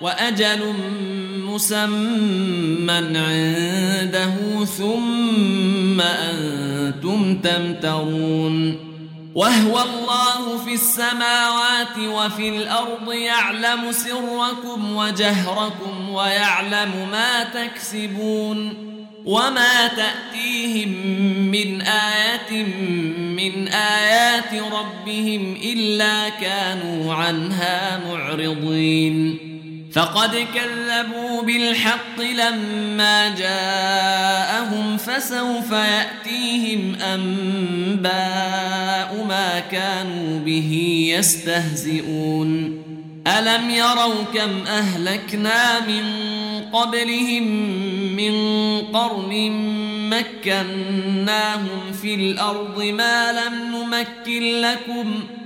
وأجل 0.00 0.74
مسمى 1.56 2.92
عنده 2.92 4.64
ثم 4.64 6.00
أنتم 6.00 7.38
تمترون 7.40 8.86
وهو 9.34 9.82
الله 9.82 10.58
في 10.64 10.74
السماوات 10.74 11.98
وفي 11.98 12.48
الأرض 12.48 13.12
يعلم 13.12 13.92
سركم 13.92 14.96
وجهركم 14.96 16.10
ويعلم 16.10 17.08
ما 17.12 17.44
تكسبون 17.44 18.86
وما 19.24 19.88
تأتيهم 19.88 20.88
من 21.50 21.82
آية 21.82 22.64
من 23.16 23.68
آيات 23.68 24.62
ربهم 24.72 25.56
إلا 25.62 26.28
كانوا 26.28 27.14
عنها 27.14 28.00
معرضين 28.08 29.55
فقد 29.96 30.46
كذبوا 30.54 31.42
بالحق 31.42 32.20
لما 32.20 33.28
جاءهم 33.28 34.96
فسوف 34.96 35.72
يأتيهم 35.72 36.94
أنباء 36.94 38.04
ما 39.28 39.60
كانوا 39.60 40.38
به 40.38 41.02
يستهزئون 41.16 42.82
ألم 43.26 43.70
يروا 43.70 44.24
كم 44.34 44.66
أهلكنا 44.66 45.80
من 45.80 46.04
قبلهم 46.72 47.46
من 48.16 48.34
قرن 48.80 49.50
مكناهم 50.10 51.92
في 52.02 52.14
الأرض 52.14 52.82
ما 52.82 53.32
لم 53.32 53.54
نمكن 53.76 54.60
لكم 54.60 55.22
ۖ 55.42 55.45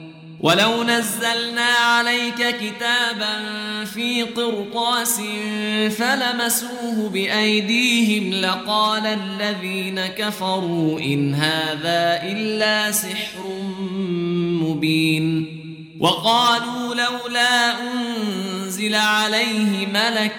ولو 0.41 0.83
نزلنا 0.83 1.65
عليك 1.65 2.55
كتابا 2.57 3.43
في 3.85 4.23
قرطاس 4.23 5.21
فلمسوه 5.97 7.09
بأيديهم 7.09 8.33
لقال 8.33 9.05
الذين 9.05 10.07
كفروا 10.07 10.99
إن 10.99 11.35
هذا 11.35 12.19
إلا 12.23 12.91
سحر 12.91 13.47
مبين 14.61 15.57
وقالوا 15.99 16.95
لولا 16.95 17.73
أنزل 17.81 18.95
عليه 18.95 19.87
ملك 19.87 20.35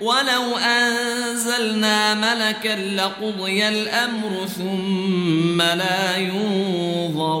ولو 0.00 0.56
أنزلنا 0.56 2.14
ملكا 2.14 2.94
لقضي 2.94 3.68
الأمر 3.68 4.46
ثم 4.46 5.62
لا 5.62 6.16
ينظرون 6.16 7.40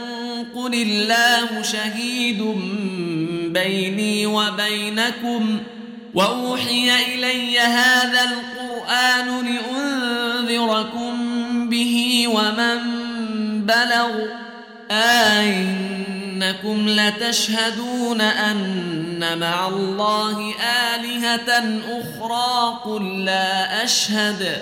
قل 0.55 0.73
الله 0.73 1.61
شهيد 1.61 2.41
بيني 3.53 4.25
وبينكم 4.25 5.59
وأوحي 6.13 6.91
إلي 7.13 7.59
هذا 7.59 8.23
القرآن 8.23 9.45
لأنذركم 9.45 11.13
به 11.69 12.25
ومن 12.27 12.77
بلغ 13.65 14.09
أئنكم 14.91 16.89
لتشهدون 16.89 18.21
أن 18.21 19.37
مع 19.39 19.67
الله 19.67 20.53
آلهة 20.95 21.79
أخرى 21.89 22.79
قل 22.85 23.25
لا 23.25 23.83
أشهد 23.83 24.61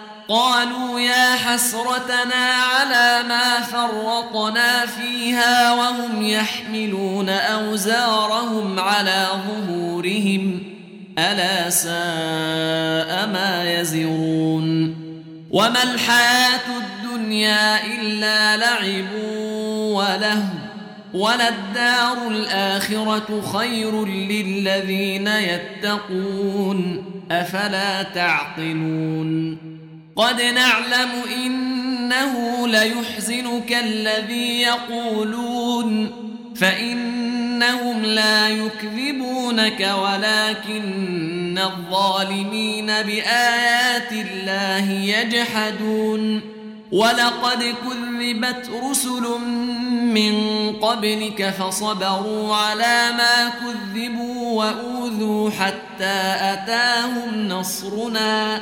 قالوا 0.31 0.99
يا 0.99 1.35
حسرتنا 1.35 2.45
على 2.45 3.27
ما 3.27 3.61
فرطنا 3.61 4.85
فيها 4.85 5.73
وهم 5.73 6.25
يحملون 6.25 7.29
أوزارهم 7.29 8.79
على 8.79 9.27
ظهورهم. 9.47 10.63
ألا 11.19 11.69
ساء 11.69 13.27
ما 13.27 13.79
يزرون. 13.79 14.95
وما 15.51 15.83
الحياة 15.83 16.67
الدنيا 16.77 17.85
إلا 17.85 18.57
لعب 18.57 19.23
وله 19.93 20.43
وللدار 21.13 22.27
الآخرة 22.27 23.41
خير 23.53 24.05
للذين 24.05 25.27
يتقون. 25.27 27.05
أفلا 27.31 28.03
تعقلون؟ 28.03 29.80
قد 30.15 30.41
نعلم 30.41 31.09
إنه 31.35 32.67
ليحزنك 32.67 33.73
الذي 33.73 34.61
يقولون 34.61 36.11
فإنهم 36.55 38.03
لا 38.03 38.49
يكذبونك 38.49 39.93
ولكن 40.03 41.59
الظالمين 41.63 42.85
بآيات 42.85 44.11
الله 44.11 44.91
يجحدون. 44.91 46.41
ولقد 46.91 47.63
كذبت 47.63 48.69
رسل 48.89 49.39
من 50.03 50.35
قبلك 50.73 51.49
فصبروا 51.49 52.55
على 52.55 53.11
ما 53.17 53.49
كذبوا 53.49 54.63
وأوذوا 54.63 55.49
حتى 55.49 56.35
أتاهم 56.53 57.47
نصرنا. 57.47 58.61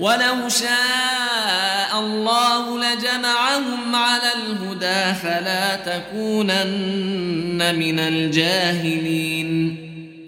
ولو 0.00 0.48
شاء 0.48 2.00
الله 2.00 2.78
لجمعهم 2.78 3.94
على 3.94 4.32
الهدى 4.34 5.14
فلا 5.22 5.76
تكونن 5.76 7.74
من 7.78 7.98
الجاهلين. 7.98 9.76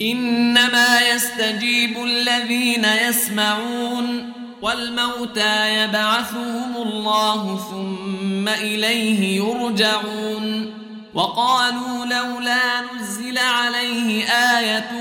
إنما 0.03 1.01
يستجيب 1.15 2.05
الذين 2.05 2.85
يسمعون 3.09 4.33
والموتى 4.63 5.85
يبعثهم 5.85 6.77
الله 6.77 7.61
ثم 7.71 8.49
إليه 8.49 9.37
يرجعون. 9.37 10.75
وقالوا 11.15 12.07
لولا 12.07 12.81
نزل 13.01 13.39
عليه 13.39 14.25
آية 14.25 14.93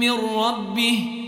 من 0.00 0.10
ربه 0.10 1.27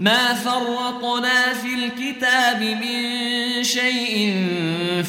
ما 0.00 0.34
فرطنا 0.34 1.52
في 1.52 1.74
الكتاب 1.74 2.62
من 2.62 3.64
شيء 3.64 4.34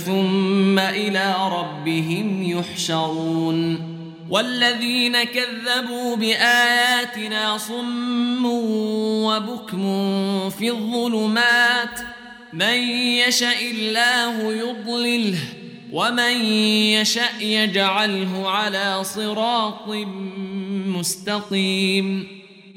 ثم 0.05 0.79
إلى 0.79 1.35
ربهم 1.51 2.43
يحشرون. 2.43 3.95
والذين 4.29 5.23
كذبوا 5.23 6.15
بآياتنا 6.15 7.57
صم 7.57 8.45
وبكم 9.25 10.49
في 10.49 10.69
الظلمات. 10.69 11.99
من 12.53 12.77
يشاء 13.27 13.71
الله 13.71 14.53
يضلله 14.53 15.39
ومن 15.91 16.45
يشاء 17.01 17.41
يجعله 17.41 18.49
على 18.49 19.03
صراط 19.03 19.87
مستقيم. 20.85 22.34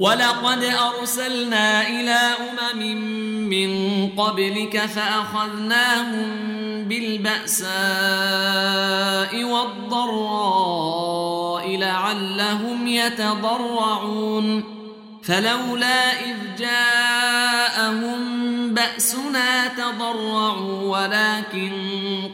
ولقد 0.00 0.64
أرسلنا 0.64 1.88
إلى 1.88 2.18
أمم 2.40 2.80
من 3.48 3.70
قبلك 4.08 4.86
فأخذناهم 4.86 6.28
بالبأساء 6.88 7.70
والضراء 9.44 10.56
لعلهم 11.76 12.86
يتضرعون. 12.86 14.64
فلولا 15.22 16.12
إذ 16.12 16.36
جاءهم 16.58 18.18
بأسنا 18.74 19.68
تضرعوا 19.68 20.82
ولكن 20.82 21.72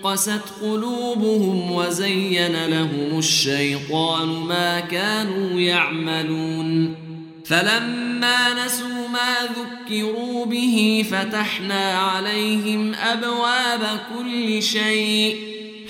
قست 0.05 0.43
قلوبهم 0.63 1.73
وزين 1.73 2.67
لهم 2.67 3.19
الشيطان 3.19 4.29
ما 4.29 4.81
كانوا 4.81 5.61
يعملون. 5.61 7.06
فلما 7.49 8.65
نسوا 8.65 9.09
ما 9.09 9.35
ذكروا 9.43 10.47
به 10.47 11.07
فتحنا 11.11 11.99
عليهم 11.99 12.95
أبواب 12.95 14.01
كل 14.15 14.63
شيء 14.63 15.37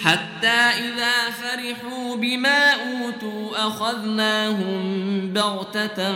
حتى 0.02 0.46
إذا 0.48 1.30
فرحوا 1.30 2.16
بما 2.16 2.70
أوتوا 2.70 3.66
أخذناهم 3.66 4.82
بغتة 5.32 6.12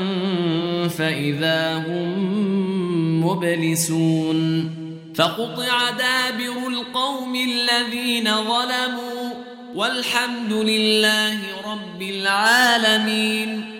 فإذا 0.89 1.77
هم 1.77 3.25
مبلسون 3.25 4.71
فقطع 5.15 5.91
دابر 5.91 6.69
القوم 6.69 7.35
الذين 7.35 8.25
ظلموا 8.25 9.31
والحمد 9.75 10.53
لله 10.53 11.39
رب 11.67 12.03
العالمين 12.03 13.80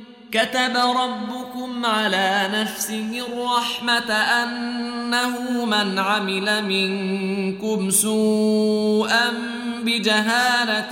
كتب 0.31 0.75
ربكم 0.75 1.85
على 1.85 2.49
نفسه 2.53 3.23
الرحمة 3.27 4.11
أنه 4.13 5.65
من 5.65 5.99
عمل 5.99 6.65
منكم 6.65 7.89
سوءا 7.89 9.33
بجهالة 9.85 10.89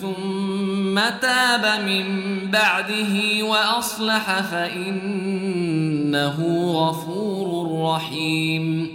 ثم 0.00 1.00
تاب 1.22 1.80
من 1.86 2.06
بعده 2.50 3.42
وأصلح 3.42 4.40
فإنه 4.40 6.36
غفور 6.72 7.82
رحيم. 7.94 8.90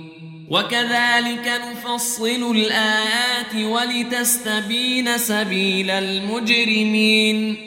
وكذلك 0.50 1.62
نفصل 1.72 2.52
الآيات 2.56 3.56
ولتستبين 3.56 5.18
سبيل 5.18 5.92
المجرمين. 5.92 7.67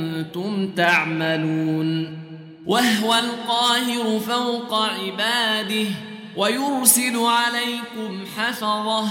تعملون 0.75 2.17
وهو 2.65 3.15
القاهر 3.15 4.19
فوق 4.19 4.73
عباده 4.73 5.87
ويرسل 6.37 7.17
عليكم 7.17 8.25
حفظه 8.37 9.07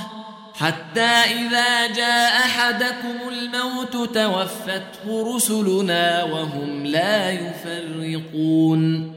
حتى 0.55 1.01
إذا 1.01 1.87
جاء 1.87 2.39
أحدكم 2.39 3.29
الموت 3.29 4.15
توفته 4.15 5.35
رسلنا 5.37 6.25
وهم 6.25 6.87
لا 6.87 7.31
يفرقون 7.31 9.13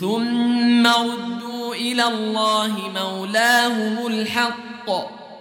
ثم 0.00 0.86
ردوا 0.86 1.74
إلى 1.74 2.04
الله 2.04 2.72
مولاهم 2.94 4.06
الحق 4.06 4.90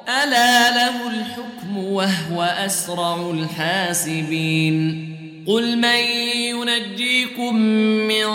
ألا 0.09 0.71
له 0.71 1.09
الحكم 1.09 1.77
وهو 1.77 2.43
أسرع 2.43 3.31
الحاسبين 3.31 5.11
قل 5.47 5.77
من 5.77 5.99
ينجيكم 6.35 7.55
من 8.07 8.25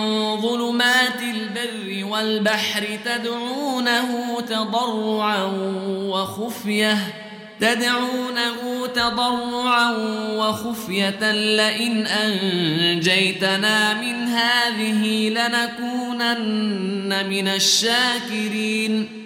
ظلمات 0.41 1.23
البر 1.23 2.05
والبحر 2.05 2.99
تدعونه 3.05 4.41
تضرعا 4.41 5.45
وخفية 5.87 6.99
تدعونه 7.61 8.87
تضرعا 8.95 9.97
وخفية 10.37 11.33
لئن 11.33 12.07
أنجيتنا 12.07 13.95
من 13.95 14.29
هذه 14.29 15.29
لنكونن 15.29 17.29
من 17.31 17.49
الشاكرين. 17.49 19.26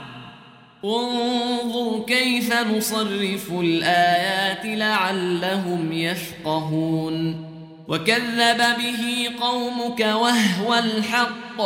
انظر 0.85 2.03
كيف 2.07 2.53
نصرف 2.53 3.51
الآيات 3.51 4.65
لعلهم 4.65 5.91
يفقهون. 5.91 7.45
وكذب 7.87 8.57
به 8.57 9.29
قومك 9.41 9.99
وهو 9.99 10.73
الحق. 10.73 11.61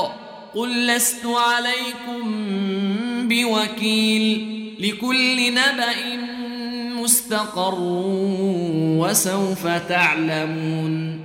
قل 0.55 0.87
لست 0.87 1.25
عليكم 1.25 2.23
بوكيل. 3.27 4.55
لكل 4.79 5.51
نبأ 5.51 5.95
مستقر 7.03 7.75
وسوف 8.99 9.67
تعلمون. 9.67 11.24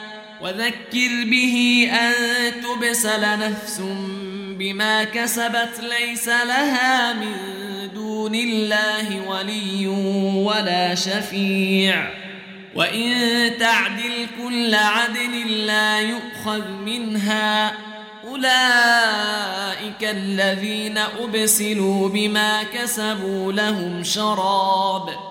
وذكر 0.41 1.23
به 1.25 1.87
أن 1.91 2.13
تبسل 2.61 3.39
نفس 3.39 3.81
بما 4.59 5.03
كسبت 5.03 5.81
ليس 5.99 6.27
لها 6.27 7.13
من 7.13 7.35
دون 7.93 8.35
الله 8.35 9.27
ولي 9.27 9.87
ولا 10.45 10.95
شفيع. 10.95 12.11
وإن 12.75 13.13
تعدل 13.59 14.27
كل 14.43 14.75
عدل 14.75 15.65
لا 15.65 15.99
يؤخذ 15.99 16.67
منها. 16.71 17.73
أولئك 18.27 20.03
الذين 20.03 20.97
أبسلوا 20.97 22.09
بما 22.09 22.63
كسبوا 22.63 23.53
لهم 23.53 24.03
شراب. 24.03 25.30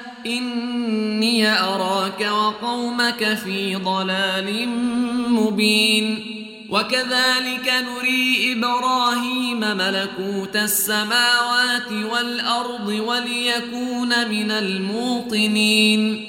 إني 0.25 1.59
أراك 1.59 2.21
وقومك 2.21 3.33
في 3.43 3.75
ضلال 3.75 4.69
مبين. 5.29 6.37
وكذلك 6.69 7.73
نري 7.87 8.53
إبراهيم 8.53 9.59
ملكوت 9.59 10.55
السماوات 10.55 11.91
والأرض 11.91 12.87
وليكون 12.87 14.29
من 14.29 14.51
الموطنين. 14.51 16.27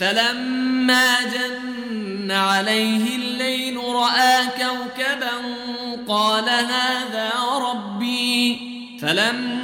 فلما 0.00 1.16
جن 1.20 2.30
عليه 2.30 3.16
الليل 3.16 3.76
رأى 3.76 4.46
كوكبا 4.46 5.32
قال 6.08 6.48
هذا 6.48 7.32
ربي. 7.70 8.58
فلما 9.02 9.63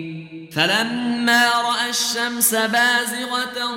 فلما 0.55 1.49
رأى 1.49 1.89
الشمس 1.89 2.55
بازغة 2.55 3.75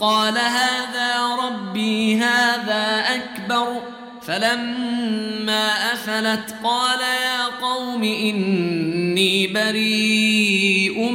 قال 0.00 0.38
هذا 0.38 1.26
ربي 1.42 2.16
هذا 2.16 3.04
أكبر. 3.14 3.82
فلما 4.26 5.92
أفلت 5.92 6.54
قال 6.64 7.00
يا 7.00 7.44
قوم 7.44 8.02
إني 8.02 9.46
بريء 9.46 11.10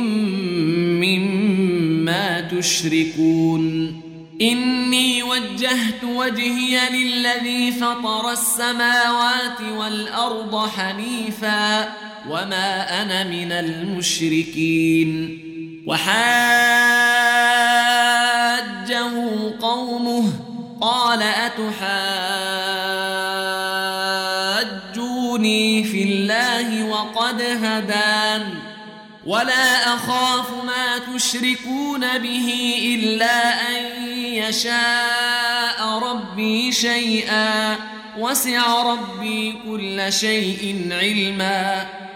مما 1.04 2.42
تشركون. 2.42 4.02
إني 4.42 5.24
وجهت 5.24 6.04
وجهي 6.04 6.80
للذي 6.90 7.72
فطر 7.72 8.32
السماوات 8.32 9.62
والأرض 9.62 10.70
حنيفا. 10.70 12.11
وما 12.30 13.02
أنا 13.02 13.24
من 13.24 13.52
المشركين 13.52 15.38
وحاجه 15.88 16.22
قومه 19.62 20.34
قال 20.82 21.22
أتحاجوني 24.92 25.84
في 25.84 26.04
الله 26.04 26.86
وقد 26.86 27.42
هدان 27.42 28.54
ولا 29.26 29.94
أخاف 29.96 30.64
ما 30.66 31.16
تشركون 31.16 32.18
به 32.18 32.74
إلا 32.96 33.70
أن 33.70 34.08
يشاء 34.18 36.00
ربي 36.04 36.72
شيئا 36.72 37.76
وسع 38.18 38.84
ربي 38.84 39.56
كل 39.66 40.14
شيء 40.14 40.88
علما 40.92 41.86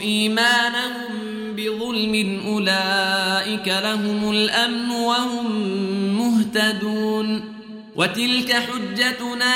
إيمانهم 0.00 1.28
بظلم 1.56 2.40
أولئك 2.46 3.68
لهم 3.68 4.30
الأمن 4.30 4.90
وهم 4.90 5.60
مهتدون 6.18 7.54
وتلك 7.96 8.52
حجتنا 8.52 9.54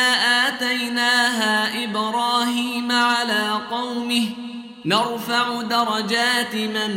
آتيناها 0.49 1.85
إبراهيم 1.85 2.93
على 2.93 3.61
قومه 3.71 4.25
نرفع 4.85 5.63
درجات 5.63 6.55
من 6.55 6.91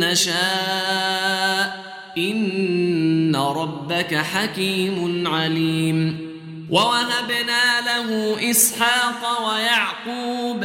نشاء 0.00 1.82
إن 2.18 3.36
ربك 3.36 4.14
حكيم 4.14 5.28
عليم 5.28 6.32
ووهبنا 6.70 7.80
له 7.86 8.36
إسحاق 8.50 9.48
ويعقوب 9.48 10.64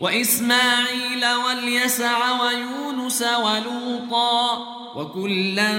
وإسماعيل 0.00 1.26
واليسع 1.46 2.40
ويونس 2.40 3.22
ولوطا 3.22 4.66
وكلا 4.96 5.72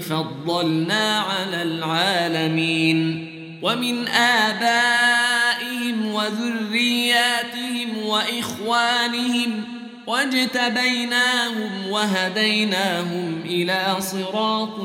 فضلنا 0.00 1.20
على 1.20 1.62
العالمين 1.62 3.28
ومن 3.62 4.08
آبائهم 4.08 6.06
وذرياتهم 6.14 7.98
وإخوانهم 7.98 9.64
واجتبيناهم 10.06 11.88
وهديناهم 11.90 13.40
إلى 13.44 13.96
صراط 14.00 14.78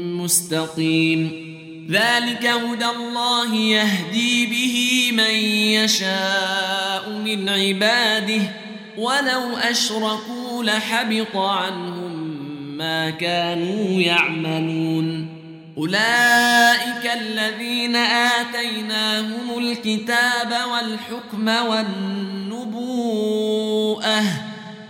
مستقيم. 0.00 1.44
ذلك 1.90 2.46
هدى 2.46 2.86
الله 2.86 3.54
يهدي 3.54 4.46
به 4.46 4.93
من 5.16 5.34
يشاء 5.80 7.10
من 7.10 7.48
عباده 7.48 8.42
ولو 8.98 9.56
أشركوا 9.56 10.64
لحبط 10.64 11.36
عنهم 11.36 12.34
ما 12.76 13.10
كانوا 13.10 14.00
يعملون. 14.00 15.28
أولئك 15.78 17.12
الذين 17.20 17.96
آتيناهم 17.96 19.58
الكتاب 19.58 20.56
والحكم 20.72 21.48
والنبوءة 21.68 22.84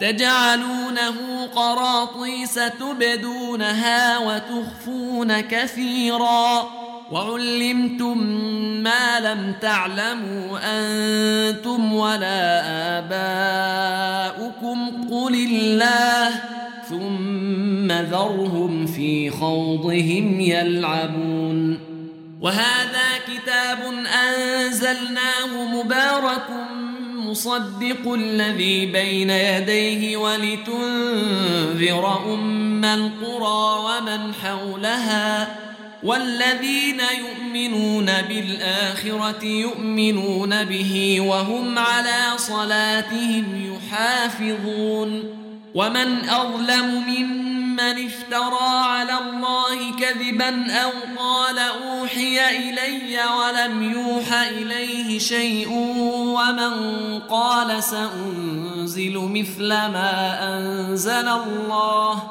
تجعلونه 0.00 1.46
قراطيس 1.56 2.54
تبدونها 2.54 4.18
وتخفون 4.18 5.40
كثيرا. 5.40 6.70
وعلمتم 7.10 8.18
ما 8.82 9.20
لم 9.20 9.54
تعلموا 9.60 10.58
أنتم 10.62 11.92
ولا 11.92 12.62
آباؤكم. 12.98 14.78
قل 15.10 15.34
الله 15.34 16.30
ثم 16.88 17.92
ذرهم 17.92 18.86
في 18.86 19.30
خوضهم 19.30 20.40
يلعبون. 20.40 21.78
وهذا 22.40 23.08
كتاب 23.28 23.78
أنزلناه 24.28 25.64
مبارك 25.74 26.46
مصدق 27.30 28.12
الذي 28.12 28.86
بين 28.86 29.30
يديه 29.30 30.16
ولتنذر 30.16 32.04
أم 32.34 32.84
القرى 32.84 33.84
ومن 33.84 34.34
حولها 34.34 35.56
والذين 36.02 37.00
يؤمنون 37.18 38.06
بالآخرة 38.06 39.44
يؤمنون 39.44 40.64
به 40.64 41.20
وهم 41.20 41.78
على 41.78 42.22
صلاتهم 42.36 43.74
يحافظون 43.74 45.24
ومن 45.74 46.28
أظلم 46.28 47.04
ممن 47.08 47.55
افترى 47.80 48.68
على 48.68 49.18
الله 49.18 49.92
كذبا 50.00 50.72
أو 50.72 50.90
قال 51.18 51.58
أوحي 51.58 52.56
إلي 52.56 53.18
ولم 53.38 53.92
يوح 53.92 54.32
إليه 54.32 55.18
شيء 55.18 55.68
ومن 56.12 56.72
قال 57.20 57.82
سأنزل 57.82 59.18
مثل 59.18 59.68
ما 59.68 60.38
أنزل 60.42 61.28
الله 61.28 62.22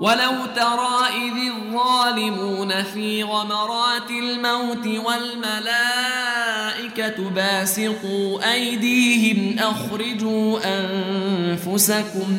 ولو 0.00 0.46
ترى 0.56 1.08
إذ 1.08 1.52
الظالمون 1.52 2.82
في 2.82 3.22
غمرات 3.22 4.10
الموت 4.10 4.86
والملائكة 4.86 6.10
باسقوا 7.30 8.52
أيديهم 8.52 9.58
أخرجوا 9.58 10.60
أنفسكم 10.64 12.38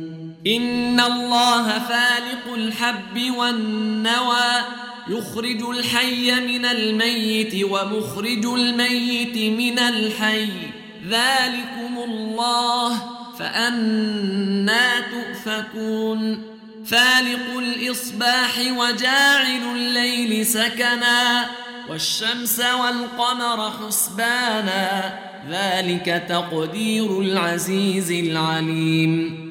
إن 0.47 0.99
الله 0.99 1.79
فالق 1.79 2.53
الحب 2.53 3.31
والنوى 3.37 4.63
يخرج 5.09 5.63
الحي 5.63 6.31
من 6.31 6.65
الميت 6.65 7.63
ومخرج 7.63 8.45
الميت 8.45 9.37
من 9.59 9.79
الحي. 9.79 10.49
ذلكم 11.09 11.97
الله 12.03 13.01
فأنا 13.39 14.89
تؤفكون. 14.99 16.43
فالق 16.85 17.57
الإصباح 17.57 18.59
وجاعل 18.77 19.75
الليل 19.75 20.45
سكنا 20.45 21.45
والشمس 21.89 22.59
والقمر 22.59 23.71
حسبانا. 23.71 25.19
ذلك 25.49 26.23
تقدير 26.29 27.21
العزيز 27.21 28.11
العليم. 28.11 29.50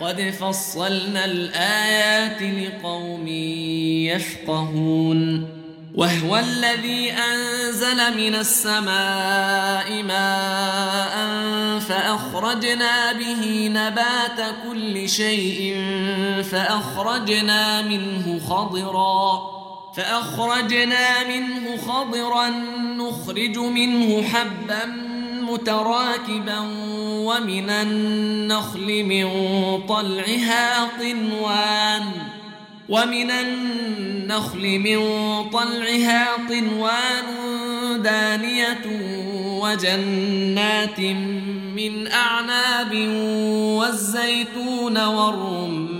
قد 0.00 0.20
فصلنا 0.40 1.24
الآيات 1.24 2.42
لقوم 2.42 3.28
يفقهون 4.08 5.48
وهو 5.94 6.36
الذي 6.36 7.12
أنزل 7.12 8.16
من 8.16 8.34
السماء 8.34 10.02
ماء 10.02 11.14
فأخرجنا 11.78 13.12
به 13.12 13.68
نبات 13.72 14.54
كل 14.68 15.08
شيء 15.08 15.76
فأخرجنا 16.50 17.82
منه 17.82 18.40
خضراً 18.48 19.59
فأخرجنا 19.94 21.28
منه 21.28 21.76
خضرا 21.76 22.48
نخرج 22.96 23.58
منه 23.58 24.22
حبا 24.22 24.86
متراكبا 25.42 26.58
ومن 27.06 27.70
النخل 27.70 29.04
من 29.04 29.26
طلعها 29.88 30.84
قنوان 30.84 32.02
ومن 32.88 33.30
النخل 33.30 34.78
من 34.78 35.00
طلعها 35.50 36.26
قنوان 36.48 37.24
دانية 38.02 38.84
وجنات 39.60 41.00
من 41.76 42.12
أعناب 42.12 42.94
والزيتون 43.78 45.04
والرمان 45.04 45.99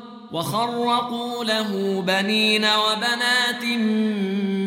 وخرقوا 0.31 1.43
له 1.43 2.01
بنين 2.07 2.65
وبنات 2.65 3.63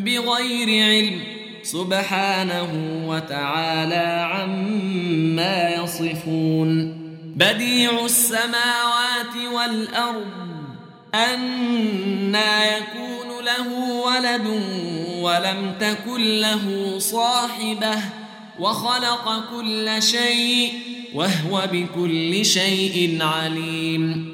بغير 0.04 0.84
علم 0.84 1.20
سبحانه 1.62 2.70
وتعالى 3.06 4.28
عما 4.32 5.70
يصفون. 5.70 7.04
بديع 7.36 8.04
السماوات 8.04 9.36
والأرض 9.54 10.32
أنا 11.14 12.76
يكون 12.76 13.44
له 13.44 13.68
ولد 14.04 14.46
ولم 15.20 15.74
تكن 15.80 16.40
له 16.40 16.94
صاحبة 16.98 17.98
وخلق 18.60 19.44
كل 19.56 20.02
شيء 20.02 20.72
وهو 21.14 21.68
بكل 21.72 22.44
شيء 22.44 23.18
عليم. 23.20 24.33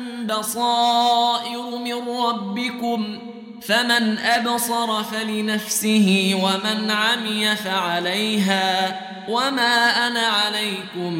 بصائر 0.27 1.77
من 1.77 2.09
ربكم 2.09 3.19
فمن 3.61 4.17
أبصر 4.17 5.03
فلنفسه 5.03 6.39
ومن 6.43 6.91
عمي 6.91 7.55
فعليها 7.55 9.01
وما 9.29 10.07
أنا 10.07 10.27
عليكم 10.27 11.13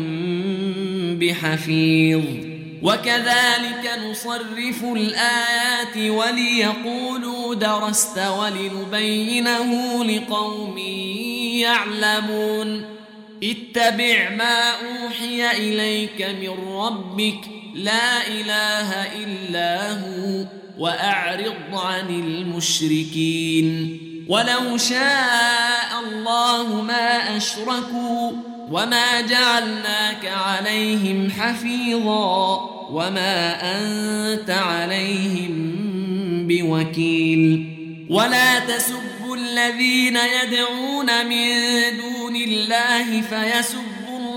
بحفيظ. 1.19 2.21
وكذلك 2.81 3.91
نصرف 4.09 4.83
الآيات 4.83 5.97
وليقولوا 5.97 7.55
درست 7.55 8.17
ولنبينه 8.17 10.03
لقوم 10.05 10.77
يعلمون. 11.57 12.85
اتبع 13.43 14.29
ما 14.29 14.71
أوحي 14.71 15.51
إليك 15.51 16.21
من 16.41 16.73
ربك 16.73 17.60
لا 17.75 18.27
إله 18.27 18.93
إلا 19.23 19.91
هو 19.91 20.45
وأعرض 20.77 21.73
عن 21.73 22.09
المشركين. 22.09 23.97
ولو 24.27 24.77
شاء 24.77 25.99
الله 26.03 26.81
ما 26.81 27.37
أشركوا 27.37 28.31
وما 28.71 29.21
جعلناك 29.21 30.25
عليهم 30.25 31.31
حفيظا 31.31 32.57
وما 32.91 33.55
أنت 33.77 34.49
عليهم 34.49 35.51
بوكيل. 36.47 37.71
ولا 38.09 38.59
تسبوا 38.59 39.35
الذين 39.35 40.17
يدعون 40.17 41.25
من 41.25 41.47
دون 41.97 42.35
الله 42.35 43.21
فيسبوا 43.21 43.90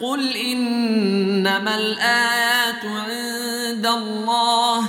قل 0.00 0.36
إنما 0.36 1.74
الآيات 1.74 2.84
عند 2.84 3.86
الله 3.86 4.80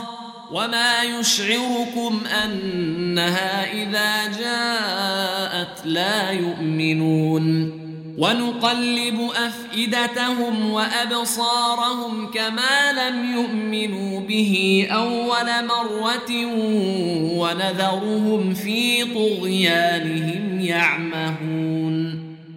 وما 0.51 1.03
يشعركم 1.03 2.21
أنها 2.43 3.73
إذا 3.73 4.25
جاءت 4.39 5.85
لا 5.85 6.31
يؤمنون 6.31 7.71
ونقلب 8.17 9.29
أفئدتهم 9.35 10.71
وأبصارهم 10.71 12.31
كما 12.31 12.91
لم 12.91 13.33
يؤمنوا 13.33 14.19
به 14.19 14.87
أول 14.91 15.65
مرة 15.67 16.45
ونذرهم 17.35 18.53
في 18.53 19.03
طغيانهم 19.03 20.59
يعمهون 20.61 22.30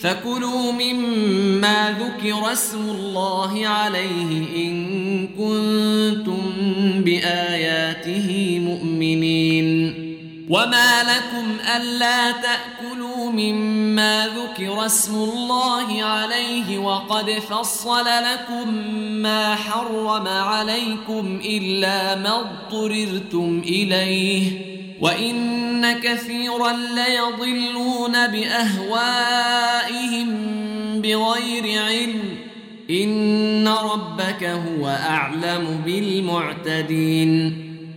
فكلوا 0.00 0.72
مما 0.72 1.96
ذكر 2.00 2.52
اسم 2.52 2.90
الله 2.90 3.66
عليه 3.66 4.46
إن 4.56 5.26
كنتم 5.26 6.52
بآياته 7.04 8.58
مؤمنين. 8.64 9.99
وما 10.50 11.02
لكم 11.02 11.56
ألا 11.76 12.32
تأكلوا 12.32 13.30
مما 13.30 14.26
ذكر 14.26 14.86
اسم 14.86 15.14
الله 15.14 16.02
عليه 16.04 16.78
وقد 16.78 17.30
فصل 17.30 18.04
لكم 18.04 18.74
ما 19.22 19.54
حرم 19.54 20.28
عليكم 20.28 21.40
إلا 21.44 22.14
ما 22.14 22.40
اضطررتم 22.40 23.62
إليه 23.64 24.50
وإن 25.00 25.92
كثيرا 26.00 26.72
ليضلون 26.72 28.26
بأهوائهم 28.26 29.70
بغير 31.00 31.82
علم 31.82 32.22
إن 32.90 33.68
ربك 33.68 34.44
هو 34.44 34.88
أعلم 34.88 35.82
بالمعتدين 35.84 37.69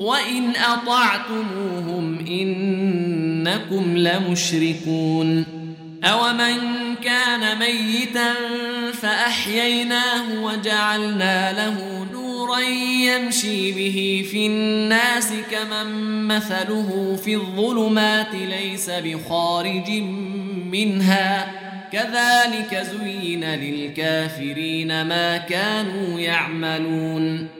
وإن 0.00 0.56
أطعتموهم 0.56 2.26
إنكم 2.26 3.96
لمشركون 3.96 5.44
أومن 6.04 6.56
كان 7.04 7.58
ميتا 7.58 8.34
فأحييناه 8.92 10.42
وجعلنا 10.42 11.52
له 11.52 12.06
نورا 12.12 12.58
يمشي 13.04 13.72
به 13.72 14.26
في 14.30 14.46
الناس 14.46 15.32
كمن 15.50 16.24
مثله 16.24 17.18
في 17.24 17.34
الظلمات 17.34 18.34
ليس 18.34 18.90
بخارج 18.90 19.90
منها 20.72 21.52
كذلك 21.92 22.86
زين 22.92 23.44
للكافرين 23.44 25.02
ما 25.02 25.36
كانوا 25.36 26.20
يعملون 26.20 27.59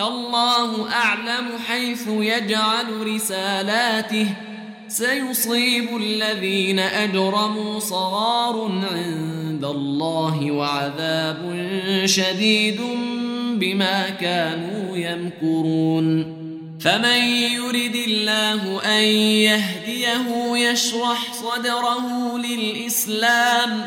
الله 0.00 0.92
أعلم 0.92 1.46
حيث 1.68 2.08
يجعل 2.08 3.06
رسالاته. 3.14 4.26
سيصيب 4.88 5.96
الذين 5.96 6.78
أجرموا 6.78 7.78
صغار 7.78 8.82
عند 8.92 9.64
الله 9.64 10.50
وعذاب 10.50 11.68
شديد 12.04 12.80
بما 13.54 14.08
كانوا 14.08 14.96
يمكرون. 14.96 16.34
فمن 16.80 17.22
يرد 17.58 17.94
الله 17.94 18.80
أن 18.84 19.04
يهديه 19.48 20.56
يشرح 20.56 21.32
صدره 21.32 22.38
للإسلام 22.38 23.86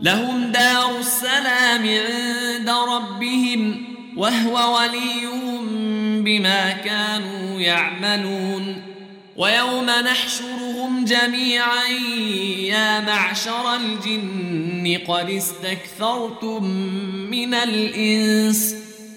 لهم 0.00 0.52
دار 0.52 0.98
السلام 0.98 1.88
عند 1.88 2.70
ربهم 2.70 3.84
وهو 4.16 4.78
وليهم 4.78 5.66
بما 6.24 6.70
كانوا 6.70 7.60
يعملون. 7.60 8.82
ويوم 9.36 9.84
نحشرهم 9.84 11.04
جميعا 11.04 11.88
يا 12.58 13.00
معشر 13.00 13.74
الجن 13.74 14.98
قد 15.08 15.30
استكثرتم 15.30 16.64
من 17.30 17.54
الإنس. 17.54 18.74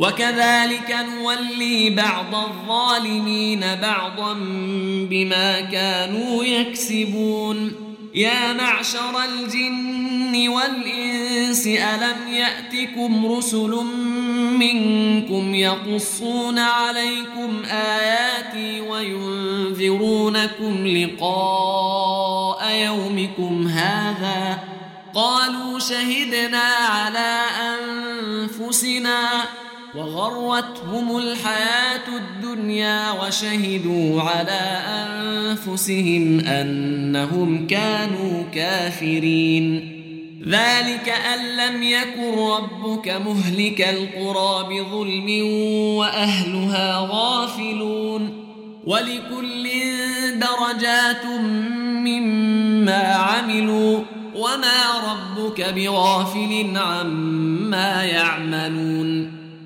وكذلك 0.00 0.96
نولي 1.14 1.90
بعض 1.90 2.34
الظالمين 2.34 3.60
بعضا 3.82 4.32
بما 5.10 5.60
كانوا 5.60 6.44
يكسبون. 6.44 7.72
يا 8.14 8.52
معشر 8.52 9.24
الجن 9.24 10.48
والإنس 10.48 11.66
ألم 11.66 12.16
يأتكم 12.32 13.32
رسل 13.32 13.84
منكم 14.58 15.54
يقصون 15.54 16.58
عليكم 16.58 17.62
آياتي 17.70 18.80
وينذرونكم 18.80 20.06
لقاء 20.86 22.70
يومكم 22.74 23.68
هذا 23.68 24.58
ۖ؟ 24.72 24.76
قالوا 25.16 25.78
شهدنا 25.78 26.62
على 26.88 27.40
أنفسنا 27.60 29.44
وغرتهم 29.96 31.16
الحياة 31.16 32.08
الدنيا 32.08 33.10
وشهدوا 33.10 34.22
على 34.22 34.80
أنفسهم 34.88 36.40
أنهم 36.40 37.66
كانوا 37.66 38.42
كافرين. 38.54 39.92
ذلك 40.48 41.14
أن 41.34 41.56
لم 41.56 41.82
يكن 41.82 42.38
ربك 42.38 43.08
مهلك 43.08 43.80
القرى 43.80 44.64
بظلم 44.68 45.46
وأهلها 45.96 47.08
غافلون. 47.10 48.44
ولكل 48.86 49.68
درجات 50.34 51.24
مما 52.06 53.02
عملوا 53.02 54.00
وما 54.34 54.82
ربك 55.12 55.74
بغافل 55.74 56.72
عما 56.76 58.04
يعملون. 58.04 59.45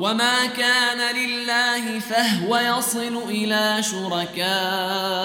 وما 0.00 0.46
كان 0.46 1.16
لله 1.16 1.98
فهو 1.98 2.58
يصل 2.58 3.22
إلى 3.28 3.82
شركائهم 3.82 5.24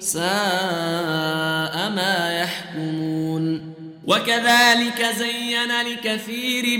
ساء 0.00 0.26
ما 1.90 2.40
يحكمون 2.42 3.74
وكذلك 4.06 5.06
زين 5.18 5.80
لكثير 5.92 6.78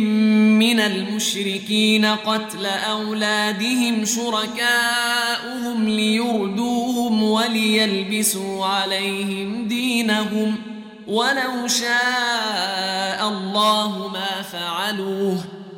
من 0.58 0.80
المشركين 0.80 2.04
قتل 2.04 2.66
أولادهم 2.66 4.04
شركاؤهم 4.04 5.88
ليردوهم 5.88 7.22
وليلبسوا 7.22 8.66
عليهم 8.66 9.68
دينهم 9.68 10.56
ولو 11.06 11.68
شاء 11.68 13.28
الله 13.28 14.08
ما 14.08 14.42
فعلوه 14.42 15.55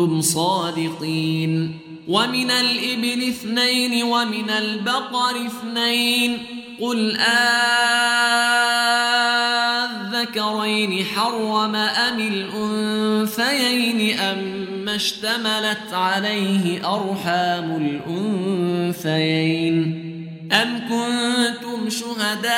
كنتم 0.00 0.20
صادقين. 0.20 1.78
ومن 2.08 2.50
الإبل 2.50 3.28
اثنين 3.28 4.02
ومن 4.02 4.50
البقر 4.50 5.46
اثنين. 5.46 6.38
قل 6.80 7.16
آذكرين 10.16 11.04
حرم 11.04 11.76
أم 11.76 12.20
الأنثيين 12.20 14.18
أما 14.18 14.94
اشتملت 14.94 15.92
عليه 15.92 16.94
أرحام 16.94 18.00
الأنثيين. 18.96 20.10
أم 20.52 20.78
كنتم 20.78 21.90
شهداء 21.90 22.50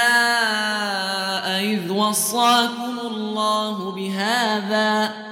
إذ 1.64 1.90
وصاكم 1.90 2.98
الله 3.06 3.90
بهذا؟ 3.90 5.31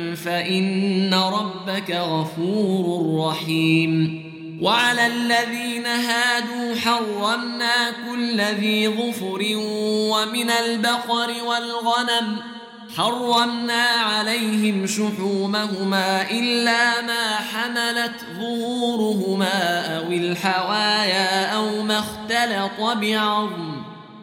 فإن 0.15 1.13
ربك 1.13 1.91
غفور 1.91 3.17
رحيم. 3.27 4.21
وعلى 4.61 5.07
الذين 5.07 5.85
هادوا 5.85 6.75
حرمنا 6.75 7.91
كل 8.09 8.41
ذي 8.41 8.87
ظفر 8.87 9.39
ومن 10.11 10.49
البقر 10.49 11.29
والغنم. 11.45 12.37
حرمنا 12.97 13.83
عليهم 13.83 14.87
شحومهما 14.87 16.31
إلا 16.31 17.01
ما 17.01 17.35
حملت 17.35 18.25
ظهورهما 18.39 19.85
أو 19.97 20.11
الحوايا 20.11 21.55
أو 21.55 21.81
ما 21.81 21.99
اختلط 21.99 22.81
بعظم. 22.81 23.80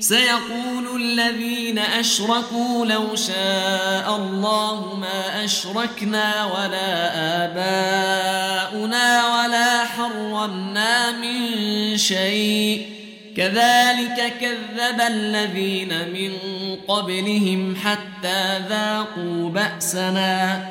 سيقول 0.00 1.02
الذين 1.02 1.78
أشركوا 1.78 2.86
لو 2.86 3.16
شاء 3.16 4.16
الله 4.16 4.94
ما 4.94 5.44
أشركنا 5.44 6.44
ولا 6.44 7.14
آباؤنا 7.44 9.26
ولا 9.26 9.84
حرمنا 9.84 11.10
من 11.10 11.96
شيء. 11.96 12.86
كذلك 13.36 14.32
كذب 14.40 15.00
الذين 15.00 16.08
من 16.08 16.32
قبلهم 16.88 17.76
حتى 17.76 18.58
ذاقوا 18.68 19.50
بأسنا. 19.50 20.66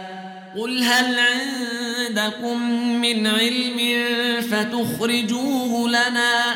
قل 0.58 0.84
هل 0.84 1.16
عندكم 1.20 2.72
من 3.02 3.28
علم 3.28 4.04
فتخرجوه 4.52 5.90
لنا؟ 5.90 6.56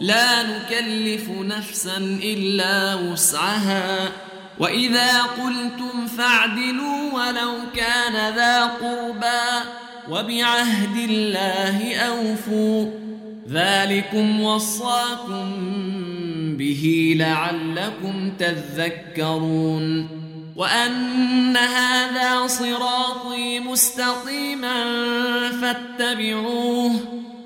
لا 0.00 0.42
نكلف 0.42 1.30
نفسا 1.30 1.96
إلا 2.22 2.94
وسعها. 2.94 4.12
وإذا 4.58 5.22
قلتم 5.22 6.06
فاعدلوا 6.18 7.12
ولو 7.12 7.52
كان 7.76 8.34
ذا 8.34 8.64
قربى 8.64 9.68
وبعهد 10.10 10.96
الله 11.10 11.96
أوفوا. 11.96 12.90
ذلكم 13.48 14.40
وصاكم 14.40 15.52
به 16.58 17.14
لعلكم 17.18 18.32
تذكرون. 18.38 20.08
وأن 20.56 21.56
هذا 21.56 22.46
صراطي 22.46 23.60
مستقيما 23.60 24.84
فاتبعوه. 25.60 26.92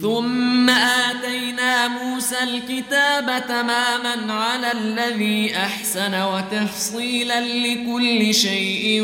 ثم 0.00 0.70
آتينا 0.70 1.88
موسى 1.88 2.36
الكتاب 2.42 3.42
تماما 3.48 4.32
على 4.32 4.72
الذي 4.72 5.56
أحسن 5.56 6.22
وتفصيلا 6.22 7.40
لكل 7.40 8.34
شيء 8.34 9.02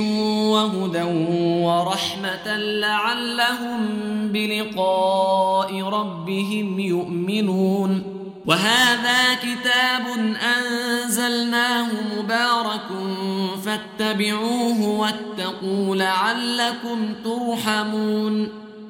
وهدى 0.53 1.03
ورحمة 1.63 2.57
لعلهم 2.57 3.89
بلقاء 4.33 5.83
ربهم 5.83 6.81
يؤمنون. 6.81 8.03
وهذا 8.47 9.35
كتاب 9.35 10.37
أنزلناه 10.57 11.89
مبارك 12.19 12.89
فاتبعوه 13.65 14.83
واتقوا 14.83 15.97
لعلكم 15.97 17.15
ترحمون. 17.25 18.49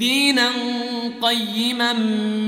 دينا 0.00 0.50
قيما 1.22 1.92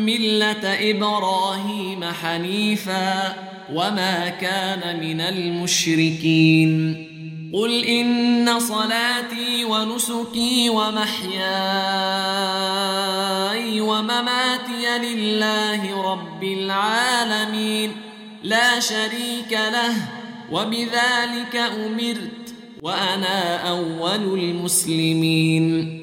ملة 0.08 0.64
إبراهيم 0.64 2.04
حنيفا 2.04 3.36
وما 3.72 4.28
كان 4.28 5.00
من 5.00 5.20
المشركين. 5.20 6.72
قل 7.52 7.84
إن 7.84 8.58
صلاتي 8.58 9.64
ونسكي 9.64 10.68
ومحياي 10.68 11.40
ومماتي 13.80 14.98
لله 15.02 16.12
رب 16.12 16.44
العالمين. 16.44 17.90
لا 18.42 18.80
شريك 18.80 19.52
له 19.52 19.94
وبذلك 20.52 21.56
أمرت 21.56 22.54
وأنا 22.82 23.68
أول 23.68 24.38
المسلمين. 24.38 26.02